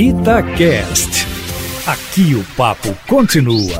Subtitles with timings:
[0.00, 1.26] Itacast.
[1.84, 3.76] Aqui o papo continua.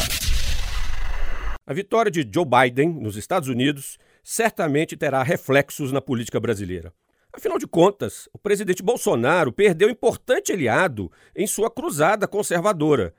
[1.65, 6.93] A vitória de Joe Biden nos Estados Unidos certamente terá reflexos na política brasileira.
[7.33, 13.15] Afinal de contas, o presidente Bolsonaro perdeu importante aliado em sua cruzada conservadora,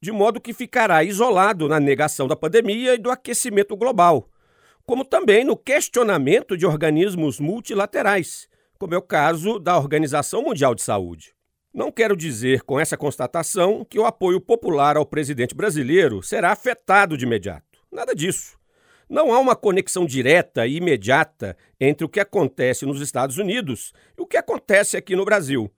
[0.00, 4.30] de modo que ficará isolado na negação da pandemia e do aquecimento global,
[4.86, 8.48] como também no questionamento de organismos multilaterais,
[8.78, 11.33] como é o caso da Organização Mundial de Saúde.
[11.74, 17.16] Não quero dizer com essa constatação que o apoio popular ao presidente brasileiro será afetado
[17.18, 17.80] de imediato.
[17.90, 18.56] Nada disso.
[19.08, 24.22] Não há uma conexão direta e imediata entre o que acontece nos Estados Unidos e
[24.22, 25.68] o que acontece aqui no Brasil.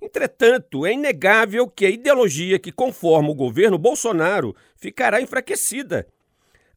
[0.00, 6.06] Entretanto, é inegável que a ideologia que conforma o governo Bolsonaro ficará enfraquecida.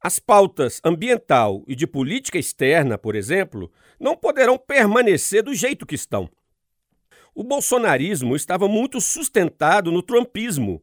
[0.01, 5.93] As pautas ambiental e de política externa, por exemplo, não poderão permanecer do jeito que
[5.93, 6.27] estão.
[7.39, 10.81] O bolsonarismo estava muito sustentado no trumpismo.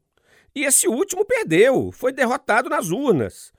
[0.55, 3.53] E esse último perdeu, foi derrotado nas urnas.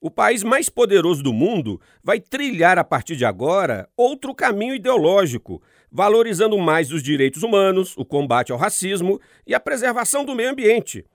[0.00, 5.62] O país mais poderoso do mundo vai trilhar a partir de agora outro caminho ideológico,
[5.92, 11.06] valorizando mais os direitos humanos, o combate ao racismo e a preservação do meio ambiente.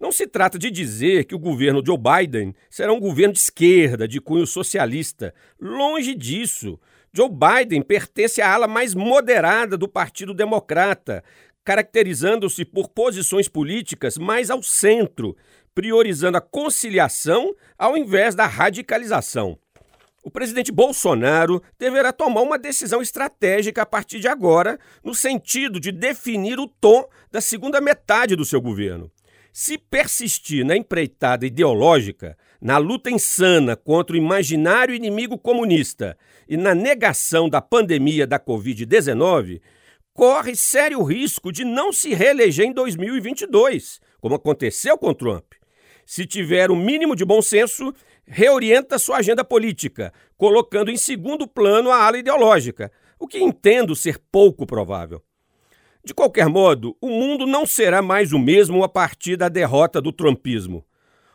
[0.00, 4.08] Não se trata de dizer que o governo Joe Biden será um governo de esquerda,
[4.08, 5.32] de cunho socialista.
[5.60, 6.80] Longe disso.
[7.16, 11.22] Joe Biden pertence à ala mais moderada do Partido Democrata,
[11.64, 15.36] caracterizando-se por posições políticas mais ao centro,
[15.72, 19.56] priorizando a conciliação ao invés da radicalização.
[20.24, 25.92] O presidente Bolsonaro deverá tomar uma decisão estratégica a partir de agora, no sentido de
[25.92, 29.08] definir o tom da segunda metade do seu governo.
[29.56, 36.74] Se persistir na empreitada ideológica, na luta insana contra o imaginário inimigo comunista e na
[36.74, 39.60] negação da pandemia da Covid-19,
[40.12, 45.52] corre sério risco de não se reeleger em 2022, como aconteceu com Trump.
[46.04, 47.94] Se tiver o mínimo de bom senso,
[48.26, 54.18] reorienta sua agenda política, colocando em segundo plano a ala ideológica, o que entendo ser
[54.32, 55.22] pouco provável.
[56.04, 60.12] De qualquer modo, o mundo não será mais o mesmo a partir da derrota do
[60.12, 60.84] trumpismo.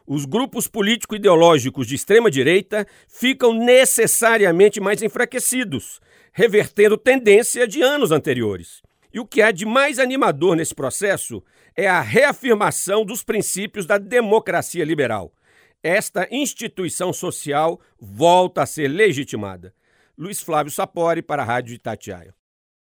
[0.05, 5.99] Os grupos político-ideológicos de extrema-direita ficam necessariamente mais enfraquecidos,
[6.31, 8.83] revertendo tendência de anos anteriores.
[9.11, 11.43] E o que há de mais animador nesse processo
[11.75, 15.33] é a reafirmação dos princípios da democracia liberal.
[15.81, 19.73] Esta instituição social volta a ser legitimada.
[20.15, 22.38] Luiz Flávio Sapori para a Rádio Itatiaia.